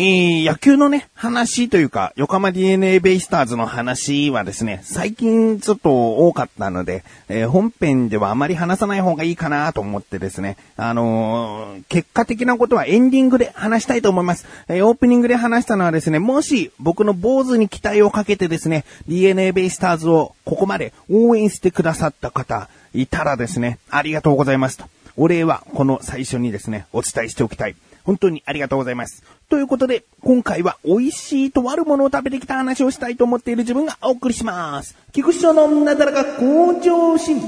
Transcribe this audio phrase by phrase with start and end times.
[0.00, 14.46] えー、野球のね、話というか、横浜 DNA ベイスターズの話はですね、最近ちょっと多かったので、えー、本編ではあまり話さない方がいいかなと思ってですね、あのー、結果的なことはエンディングで話したいと思います。
[14.68, 24.84] えーオープニングで話したのはですね、もし僕の坊主に期待をかけてですね、DNA ベイスターズをここまで応援してくださった方、いたらですね、ありがとうございますと。
[25.16, 27.74] お礼はこの最初にですね、お伝えしておきたい。
[28.04, 29.22] 本当にありがとうございます。
[29.48, 34.94] ということで、今回は美味しいとあるものを食べてきた話をしたいと思っている自分がお送りします。
[35.12, 37.40] 菊池のなだらか向上心。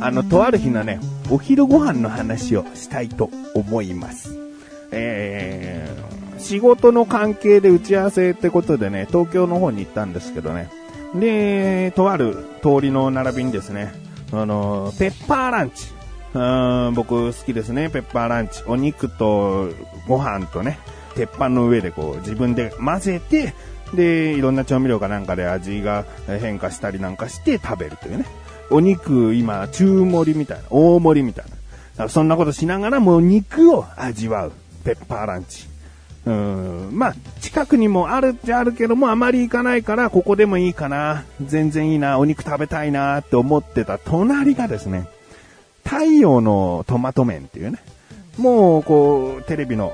[0.00, 1.00] あの、とある日のね、
[1.30, 4.37] お昼ご飯の話をしたいと思います。
[4.90, 10.70] えー、仕事の関係で打ち合わせってことでね、東京の方に行ったんですけどね。
[11.14, 13.92] で、とある通りの並びにですね、
[14.32, 15.86] あの、ペッパーランチ。
[16.34, 18.62] うん僕好きですね、ペッパーランチ。
[18.66, 19.70] お肉と
[20.06, 20.78] ご飯とね、
[21.14, 23.54] 鉄板の上でこう自分で混ぜて、
[23.94, 28.26] で、いろんな調味料かなんかで味が変化したりなんかして食べるというね。
[28.70, 31.44] お肉今、中盛りみたいな、大盛りみたい
[31.96, 32.08] な。
[32.08, 34.52] そんなことしながらもう肉を味わう。
[34.88, 35.66] ペッパーランチ。
[36.24, 36.88] うん。
[36.92, 41.24] まあ、近くにもあるってあるけども、あまり行かないから、ここでもいいかな。
[41.44, 42.18] 全然いいな。
[42.18, 45.06] お肉食べたいなって思ってた隣がですね、
[45.84, 47.78] 太陽のトマト麺っていうね。
[48.38, 49.92] もう、こう、テレビの、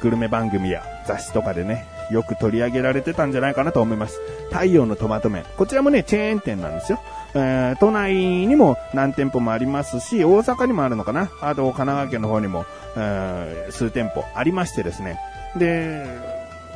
[0.00, 4.20] グルメ番組や雑誌とかでね、よく取り上げられてたんじゃないかなと思います。
[4.50, 5.44] 太陽のトマト麺。
[5.56, 7.00] こちらもね、チェーン店なんですよ。
[7.34, 15.18] えー、都内にも何店舗もありますし、大阪にもあるのかなあと神奈川県の方にも、えー、数店舗ありましてですね。
[15.56, 16.04] で、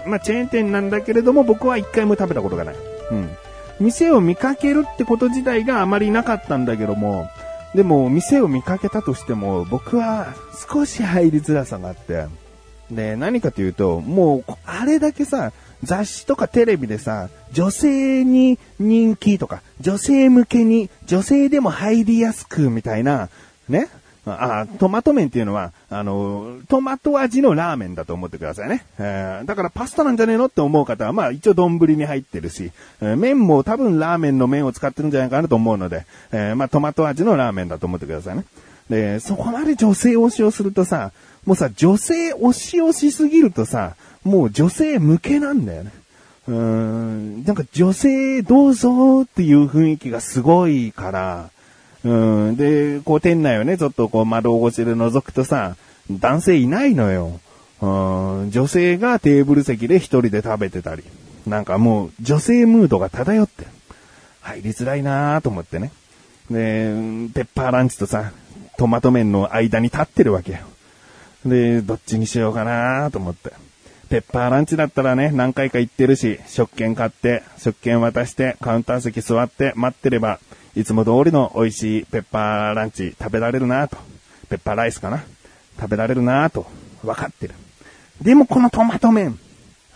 [0.06, 2.76] まあ、チェーン店なんだけれども、僕は一回も食べたことがない。
[3.10, 3.30] うん。
[3.80, 7.28] 店を見かけるってこと自体があまりなかったんだけども、
[7.74, 10.32] でも、店を見かけたとしても、僕は
[10.70, 12.26] 少し入りづらさがあって、
[12.90, 15.52] で、何かというと、もう、あれだけさ、
[15.84, 23.28] 雑誌とかテレビでさ、女性に人気とか、女性向けに、女性でも入りやすくみたいな、
[23.68, 23.88] ね。
[24.26, 28.84] あトマト麺っていうのは、あの、トマト味のラーメンだと思ってくださいね。
[28.98, 32.72] えー、だからパスタなんじゃねえのって思う方は、まあ一応丼に入ってるし、
[33.02, 38.44] えー、麺も多分ラーメンの麺を使ってるんじゃないかなと思うので、えー、まあトマト味のラーメンだと思ってくださいね。
[38.88, 41.12] で、そこまで女性推しをするとさ、
[41.46, 45.92] もうさ、女性推しをしすぎるとさ、もう女性向けなんだよね。
[46.48, 51.50] うーん、なんか女性どうぞっていう雰囲気がすごいから、
[52.04, 55.76] うん、で、こう店内をね、ちょっとこう窓越しで覗くとさ、
[56.10, 57.40] 男性いないのよ。
[57.80, 57.86] う
[58.46, 61.02] ん、女性がテーブル席で一人で食べてたり。
[61.46, 63.66] なんかもう女性ムードが漂って。
[64.44, 65.90] 入りづらいなぁと思ってね。
[66.50, 66.92] で、
[67.34, 68.32] ペッパーランチとさ、
[68.76, 70.58] トマト麺の間に立ってるわけよ。
[71.44, 73.52] で、どっちにしようかなと思って。
[74.08, 80.38] ペッパーランチだったらね、何回か行ってるし、食券買って、食券渡して、カウンター席座って待ってれば、
[80.76, 83.96] いつも通りの美味しいペッパーランチ食べられるなと。
[84.48, 85.24] ペッパーライスかな
[85.80, 86.66] 食べられるなと。
[87.02, 87.54] 分かってる。
[88.22, 89.38] でもこのトマト麺、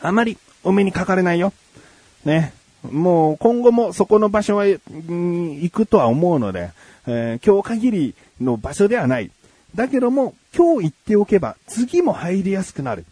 [0.02, 1.52] あまりお目にかかれないよ。
[2.24, 2.52] ね。
[2.90, 6.70] もう今後もそこの場所は、行くとは思うので、
[7.06, 9.30] えー、今日限りの場所ではない。
[9.74, 13.04] だけども、今日言っておけば、次も入りやすくなる。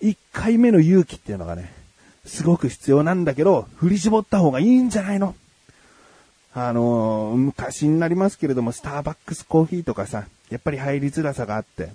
[0.00, 1.72] 一回目の勇気っていうのがね、
[2.24, 5.34] すごく必要なんだけど、振り絞った方がいいんじゃないの？
[6.54, 11.88] あのー、昔になりますけれども、スターバックスコーヒーとかさ、やっぱり入りづらさがあって。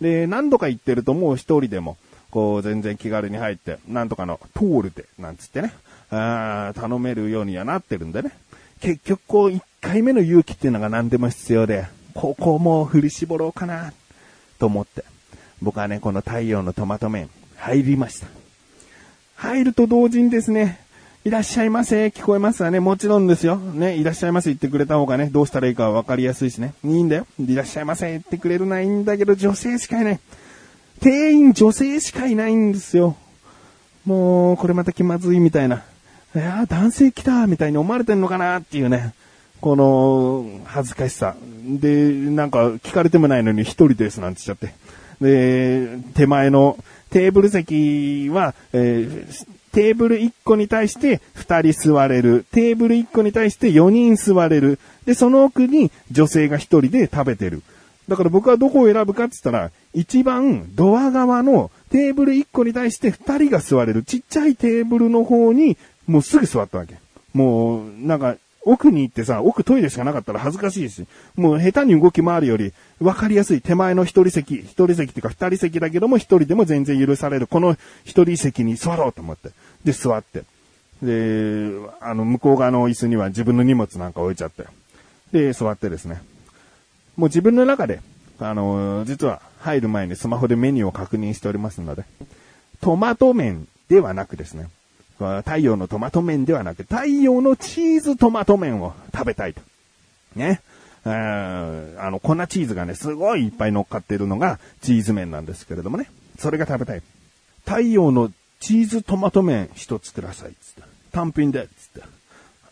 [0.00, 1.96] で、何度か行ってるともう一人でも、
[2.30, 5.72] こう、全然気軽に入って、なんとかの、トールで、なんつってね、
[6.10, 8.32] あ頼めるようにはなってるんでね。
[8.80, 13.92] 結局こう、一回目の勇気っていうのが何でも必要で、ここも振り絞ろうかな、
[14.58, 15.04] と思って。
[15.62, 18.26] 僕はね、この太陽のトマト麺、入りました。
[19.36, 20.80] 入ると同時にですね、
[21.24, 22.80] いらっしゃいませ、聞こえますわね。
[22.80, 23.56] もちろんですよ。
[23.56, 26.72] ね、いらっしゃいませ言ってくれた方がね、どうしたらいいかわかりやすいしね。
[26.82, 27.26] いいんだよ。
[27.38, 30.20] いらっしゃいませ言ってくれるのはいいんだけど、女性しかいない。
[31.00, 33.16] 店員女性しかいないんですよ。
[34.06, 35.82] もう、これまた気まずいみたいな。
[36.34, 39.12] いや男性来たみたいに思われてんのかなっていうね。
[39.60, 41.36] この、恥ずかしさ。
[41.64, 44.74] で、なんか、聞かれてもないのに一人ですなんて言っちゃって。
[45.20, 46.78] で、手前の
[47.10, 52.44] テーブル席は、えー、テーブル1個に対して2人座れる。
[52.52, 54.78] テーブル1個に対して4人座れる。
[55.04, 57.62] で、その奥に女性が1人で食べてる。
[58.08, 65.76] だから僕はどこを選ぶかって言ったら、一番ドア側のテーブル1個に対して2人が座れるちっちゃいテーブルの方に、
[66.08, 66.96] もうすぐ座ったわけ。
[67.34, 79.50] もう、なんか、奥に行ってさ、奥トイレしかなかったら恥ずかしいし、もう下手に動き回るより、分かりやすい手前の一人席、一人席っていうか二人席だけども一人でも全然許される、この一人席に座ろうと思って。
[79.84, 80.44] で、座って。
[81.02, 81.70] で、
[82.00, 84.64] あの、向こう側の椅子には自分の荷物なんか置いちゃって。
[85.32, 86.20] で、座ってですね。
[87.16, 88.00] もう自分の中で、
[88.38, 92.04] あの、実は入る前にスマホでメニューを確認しておりますので、
[92.80, 94.68] トマト麺ではなくですね、
[95.42, 99.60] 太陽のトマト麺ではなく、太陽のチーズトマト麺を食べたいと。
[100.34, 100.60] ね。
[101.04, 106.10] あの、粉チーズがね、すごいいっぱい乗っかってるのがチーズ麺なんですけれどもね。
[106.38, 107.02] それが食べたい。
[107.64, 108.30] 太陽の
[108.60, 110.52] チーズトマト麺一つください。
[110.60, 110.82] つって。
[111.12, 111.68] 単品で。
[111.68, 112.08] つって。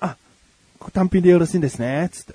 [0.00, 0.16] あ、
[0.92, 2.08] 単品でよろしいんですね。
[2.12, 2.34] つって。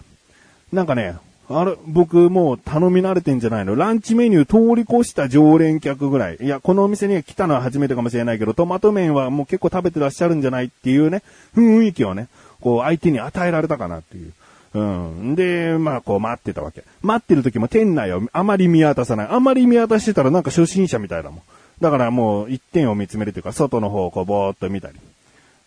[0.71, 1.15] なんかね、
[1.59, 3.75] あれ、僕もう頼み慣れてんじゃないの？
[3.75, 6.37] ランチメニュー通り越した常連客ぐらい。
[6.41, 11.21] いや、このお店に来たのは初めてかもしれないけど、トマト麺はもう結構食べてらっしゃるんじゃないっていうね、
[11.55, 12.27] 雰囲気をね、
[12.61, 14.33] こう相手に与えられたかなっていう。
[14.73, 15.35] うん。
[15.35, 16.83] で、まあこう待ってたわけ。
[17.01, 19.27] 待ってる時も店内をあまり見渡さない。
[19.29, 21.41] あまり見渡してたらなんか初心者みたいだもん。
[21.81, 24.95] だからもう一点を見つめるというか、外の方をこうぼーっと見たり。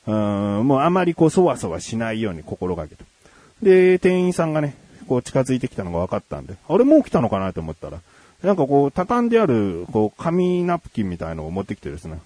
[0.09, 0.15] うん、
[0.67, 3.05] もうあまりこうそわそわしないように心がけて。
[3.63, 4.75] で、店員さんがね、
[5.07, 8.01] こう近づいてきたのが分かったんで、あれもう来たのかなと思ったら、
[8.43, 12.21] なんかこう、畳んである、こう、紙ナプキンみたいのを持ってきてですね、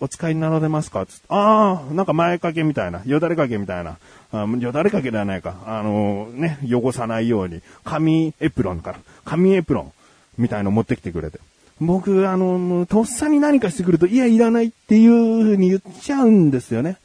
[0.00, 1.06] お使いになられますか？
[1.06, 3.96] つって、ああ、なんか前掛けみたいな、よだれ掛けみたいな、
[4.32, 9.92] あよだれ掛けではないか、あのー、ね、汚さないように、紙エプロンから、紙エプロン
[10.38, 11.38] みたいの持ってきてくれて。
[11.80, 16.96] 僕、あの、とっさに何かしてくると、いや、いらないっていう風に言っちゃうんですよね。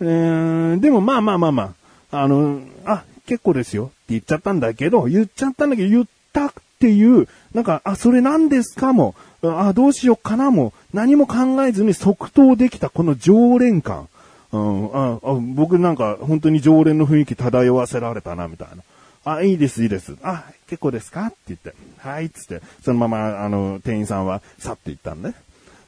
[0.00, 1.74] えー、でもまあまあまあま
[2.10, 14.08] あ、あの、あ、結構ですよって言っちゃったんだけど、言っちゃったんだけど、言ったっていう、なんか、あ、それ何ですかも、あ、どうしようかなも、何も考えずに即答できたこの常連感。
[14.52, 18.82] うん、ああ僕なんか本当に常連の雰囲気漂わせられたな、みたいな。
[19.24, 20.14] あ、いいです、いいです。
[20.22, 21.72] あ、結構ですかって言って。
[22.00, 22.60] はい、つって。
[22.84, 25.32] そのまま、あの、店員さんは去っていったんで。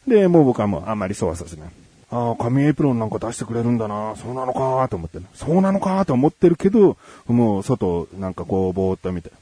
[0.09, 1.69] で、もう僕はもうあんまりそわそわしない。
[2.15, 6.97] ああ、紙エプロンなんか出してくれるんだな、そうなのかと思って、そうなのかと思ってるけど、
[7.27, 9.33] もう外なんかこうぼーっと見て、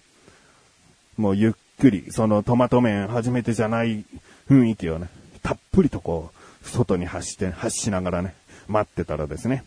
[1.18, 4.06] もうゆっくり、そのトマト麺初めてじゃない
[4.48, 5.08] 雰囲気をね、
[5.42, 6.30] たっぷりとこ
[6.64, 8.34] う、外に発して、発しながらね、
[8.68, 9.64] 待ってたらですね、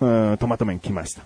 [0.00, 1.20] うん、トマト麺来ました。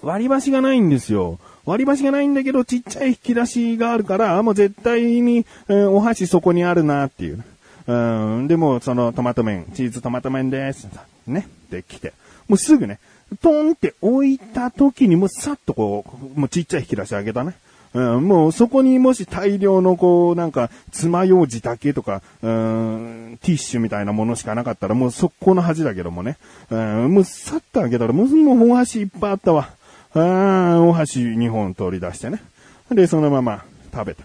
[0.00, 1.38] 割り箸がないんですよ。
[1.66, 7.44] 割り箸がないんだけど、ちっちゃい引き出しがあるから、もう絶対に、えー、お箸そこにあるなっていう、
[7.88, 10.86] うん、でも、そのトマト麺、チーズトマト麺です。
[11.26, 11.48] ね。
[11.70, 12.12] で、来て。
[12.46, 12.98] もうすぐね、
[13.40, 16.04] トンって置いた時にもうさっとこ
[16.36, 17.54] う、もうちっちゃい引き出しあげたね。
[17.94, 26.36] うん、もうそこにもし大量のこう、なんか、爪楊枝だけとか、うん、ティッシュみたいなものしかなかったらもう速攻の恥だけどもね。
[26.70, 29.70] うん、もうさっとあげたらもう、もうお箸いっぱいあったわ。
[30.14, 32.42] うん、お箸2本取り出してね。
[32.90, 33.64] で、そのまま
[33.94, 34.24] 食べた。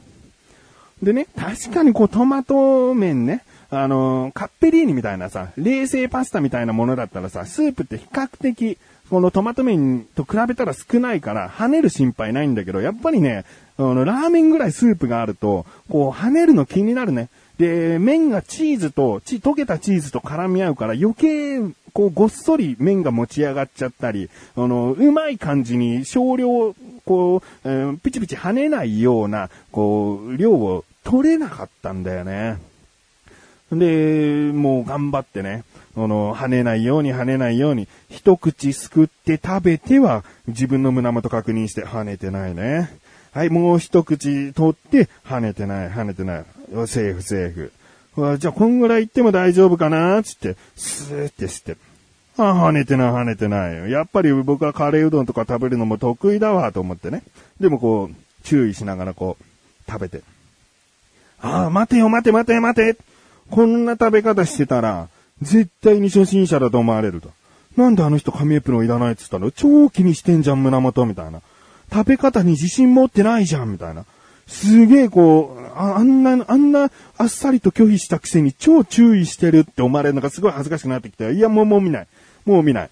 [1.02, 3.44] でね、確かにこうトマト麺ね、
[3.76, 8.78] あの、カッペリーニみたいなさ、冷製パスタみたいなものだったらさ、スープって比較的、
[9.10, 13.46] このトマト麺と比べたら少ないから、跳ねる心配ないんだけど、やっぱりね、
[13.78, 17.30] あの、ラーメンぐらいスープがあると、こう、跳ねるの気になるね。
[17.58, 21.60] で、麺がチーズと、ち、溶けたチーズと絡み合うから余計、
[21.94, 32.58] こう、ごっそり麺が持ち上がっちゃったり、あの、うまい感じに少量、こう、えー、ピチピチ跳ねないような、こう、量を取れなかったんだよね。
[33.80, 35.64] で、もう頑張ってね、
[35.96, 42.90] あの、跳ねないように跳ねないように、一口すくって食べては、自分の胸元確認して跳ねてないね。
[43.32, 46.46] はい、もう一口取って、跳ねてない、跳ねてない。
[46.88, 47.72] セーフ、セーフ。
[48.38, 50.22] じゃあ、こんぐらい行っても大丈夫かな？
[50.22, 51.78] つって、スーってして。
[52.38, 53.92] あ、跳ねてない、跳ねてない。
[53.92, 57.24] やっぱり僕はカレーうどんとか食べるのも得意だわ、と思ってね。
[57.60, 60.22] でもこう、注意しながらこう、食べて。
[61.42, 62.98] ああ、待てよ、待て、待て、待て。
[63.50, 65.08] こんな食べ方してたら、
[65.42, 67.30] 絶対に初心者だと思われると。
[67.76, 69.52] なんであの人紙エプロンいらないって言ったの？
[69.52, 71.42] 超気にしてんじゃん、胸元、みたいな。
[71.92, 74.06] 食べ方に自信持ってないじゃん、みたいな。
[74.48, 82.08] すげえこうあ、あんな、あんなあっさりと拒否したくせに超注意してるって思われるのがすごい恥ずかしくなってきて、いや、もうもう見ない。
[82.46, 82.90] もう見ない。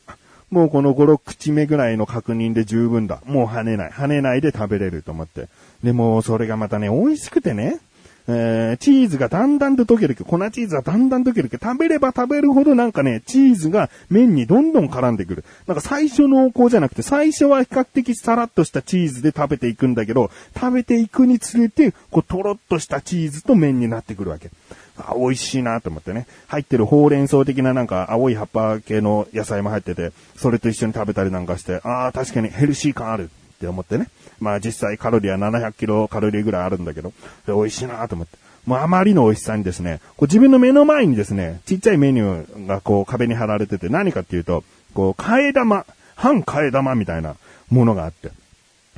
[0.49, 3.21] もうこの5、6口目ぐらいの確認で十分だ。
[3.25, 3.91] もう跳ねない。
[3.91, 5.47] 跳ねないで食べれると思って。
[5.83, 7.79] でも、それがまたね、美味しくてね。
[8.27, 15.45] えー、チーズがだんだんと溶けるけど、粉チーズはだんだん溶けるけど、食べれば食べるほどなんかね、チーズが麺にどんどん絡んでくる。
[15.67, 24.51] なんか最初濃厚じゃなくて、最初は比較的さらっとしたチーズで食べていくんだけど、食べていくにつれて、こう、とろっとしたチーズと麺になってくるわけ。
[24.97, 26.27] あ、美味しいなと思ってね。
[26.47, 33.29] 入ってるほうれん草的ななんか青い葉っぱ系の野菜も入ってて、それと一緒に食べたりなんかして、ああ、確かにヘルシー感ある
[33.61, 34.07] って思ってね。
[34.39, 37.13] まあ実際カロリーは700キロカロリーぐらいあるんだけど、
[37.45, 38.37] 美味しいなと思って。
[38.65, 44.63] もうあまりの美味しさにですね、こう自分の目の前にですね、ちっちゃいメニューがこう壁に貼られてて何かっていうと、
[44.95, 47.35] こう替え玉、半替え玉みたいな
[47.69, 48.31] ものがあって。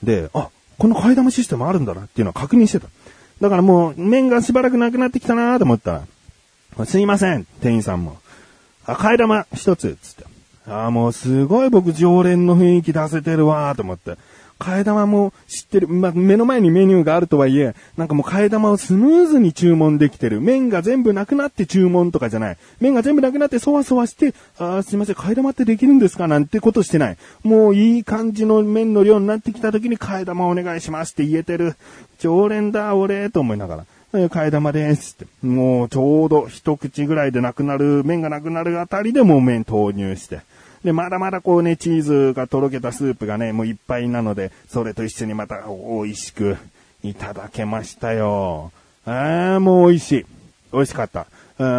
[0.01, 2.87] で、あ、この替え玉システムあるんだなっていうのは確認してた。
[3.41, 6.03] だからもう麺がしばらくなくなってきたなと思った
[6.77, 8.17] ら、すいません、店員さんも。
[8.85, 10.25] あ、替え玉一つ、つって。
[10.67, 14.17] ああ、もうすごい僕常連の雰囲気出せてるわと思って。
[14.59, 20.41] 替え玉も知ってる、まあ、目の前にメニューがあるとはいえ、なんかもう替え玉をスムーズに注文できてる。
[20.41, 22.57] 麺が全部なくなって注文とかじゃない。
[22.79, 27.17] 麺が全部なくなってそわそわして、ああすいません、替え玉ってできるんですかなんてことしてない。
[27.43, 31.75] もういい感じの麺の量になってきた時に替え玉お願いしますって言えてる。
[32.19, 33.85] 常連だ、俺、と思いながら。
[34.13, 35.17] 替え玉です。
[35.21, 35.45] って。
[35.45, 40.41] もうちょうど一口ぐらいでなくなる、麺がなくなるあたりでもう麺投入して。
[40.83, 46.57] で、まだまだこうね、チーズがとろけたスープがね、もういっぱいなので、それと一緒にまた美味しく
[47.03, 48.71] いただけましたよ。
[49.05, 50.25] あー、もう美味しい。
[50.73, 51.27] 美味しかった。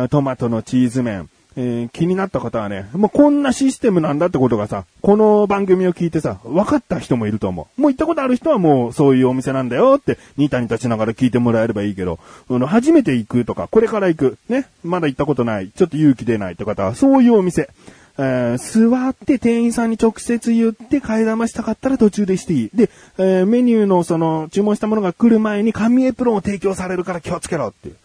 [0.08, 1.28] トマトのチーズ麺。
[1.56, 7.80] えー、気になった方はね、もうこんなシステムなんだってことがさ、この番組を聞いてさ、分かった人もいると思う。
[7.80, 12.18] もう行ったことある人はもうそういうお店なんだよって、ニタニタしながら聞いてもらえればいいけど、
[12.50, 17.70] あの、初めて行くとか、これから行く、ね、まだ行ったことない、ちょっと勇気出ないって方は、そういうお店。
[18.16, 22.70] えー、座って店員さんに直接言って替え玉したかったら途中でしていい。
[22.72, 27.96] で、えー、メニューのその注文したものが来る前に紙エプロンを提供されるから気をつけろっていう。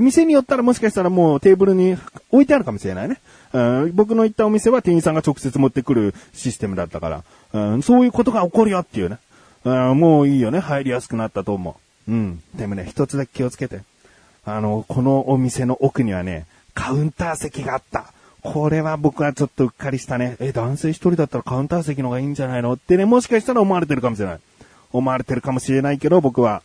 [0.00, 1.96] 店によったらもしかしたらもうテーブルに
[2.32, 3.18] 置いてあるかもしれないね。
[3.92, 7.22] 僕の行ったお店は店員さんが直接持ってくるシステムだったか
[7.52, 9.18] ら、そういうことが起こるよっていうね。
[9.94, 10.58] もういいよね。
[10.58, 11.76] 入りやすくなったと思
[12.08, 12.10] う。
[12.10, 12.42] うん。
[12.56, 13.82] でもね、一つだけ気をつけて。
[14.44, 18.12] あの、このお店の奥にはね、カウンター席があった。
[18.52, 20.36] これは僕はちょっとうっかりしたね。
[20.38, 24.40] え、男性一人だったらカウンター席の方がいいんじゃないのってね、もしかしたら思われてるかもしれない。
[24.92, 26.62] 思われてるかもしれないけど、僕は、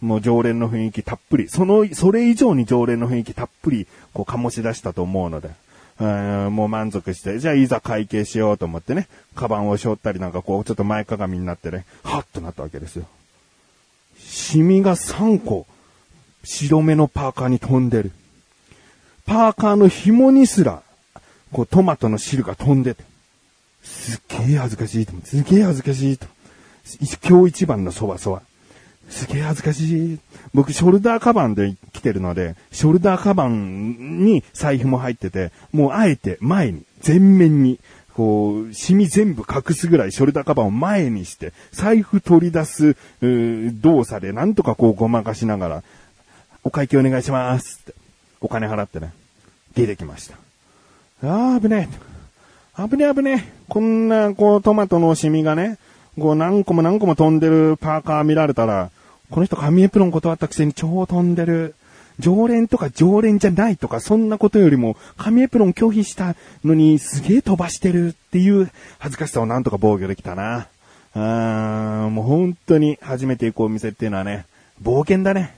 [0.00, 5.50] もう常連の雰囲気たっぷり、その、それ以上に常連の雰囲気たっぷり、こう醸し出したと思うので、
[5.98, 13.06] うんもう満足して、じゃあいざ会計しようと思ってね、カバンを背負ったりなんかこう、ちょっと前かがみになってね、はっとなったわけですよ。
[14.18, 15.66] シミが3個、
[16.44, 18.12] 白目のパーカーに飛んでる。
[19.24, 20.82] パーカーの紐にすら、
[21.52, 23.04] こうトマトの汁が飛んでて、
[23.82, 26.26] すっげえ恥ずかしいと思って、すっげえ恥ずかしいと。
[27.28, 28.42] 今日一番のそわそわ。
[29.08, 30.18] すげえ恥ずかしい。
[30.52, 37.78] 僕、ショルダーカバンで来てるので、ショルダーカバンに財布も入ってて、もうあえて前に、前面に、
[38.14, 45.82] こう、シミ全部隠すぐらいショルダーカバンを前にして、財布取り出す、動作でなんとかこうごまかしながら、
[46.64, 47.94] お会計お願いしますって、
[48.40, 49.12] お金払ってね、
[49.74, 50.45] 出てきました。
[51.22, 52.88] ああ、危ねえ。
[52.88, 53.52] 危ねえ危ねえ。
[53.68, 55.78] こんな、こう、トマトのシミがね、
[56.18, 58.90] こう、何個も何個も飛んでるパーカー見られたら、
[59.30, 61.74] この人紙エプロン断ったくせに超飛んでる。
[62.18, 70.68] 常連とか常連じゃないとか、そんなことよりも、紙エプロン拒否したのにすげえ飛ばしてるっていう恥ずかしさをなんとか防御できたな。
[71.14, 74.44] あーもう本当に初めて行くお店っていうのはね、
[74.82, 75.55] 冒険だね。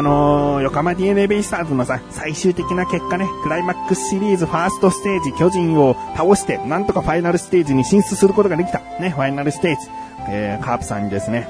[0.00, 8.80] あのー、横浜 DNA ベイスターズのさ、最終的な結果ね、クライマックスシリーズファーストステージ巨人を倒して、なんとかファイナルステージに進出することができた。
[8.98, 9.88] ね、ファイナルステージ。
[10.30, 11.46] えー、カープさんにですね、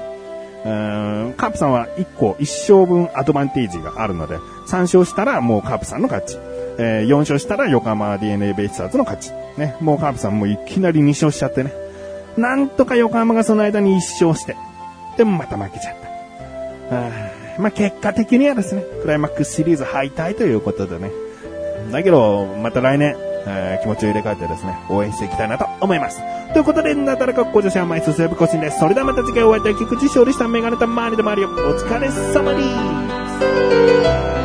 [0.65, 4.35] うーん、カープさんは1個、1勝分アドバンテージがあるので、
[4.67, 6.37] 3勝したらもうカープさんの勝ち。
[6.77, 9.31] えー、4勝したら横浜 DNA ベイスターズの勝ち。
[9.57, 11.71] ね、もうカープさんもいきなり2勝しちゃってね。
[12.35, 14.57] なんとか横浜がその間に1勝して、
[15.15, 15.95] でもまた負けちゃっ
[16.89, 17.40] た。
[17.61, 21.11] まあ、結果的にはですね、クライマックスシリーズ敗退ということでね。
[21.91, 23.15] だけど、また来年、
[23.45, 26.19] えー、気持ちを入れ替えてですね、応援していきたいなと思います。
[26.53, 28.79] ということで、なだらかっこ女子は毎週セーブ更新です。
[28.79, 31.49] それではまた次回お会いいたい菊池勝利したメガネた周りでもあるよ。
[31.49, 32.61] お疲れ様で
[34.35, 34.40] す。